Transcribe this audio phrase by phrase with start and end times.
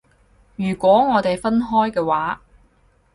[0.55, 2.41] 如果我哋分開嘅話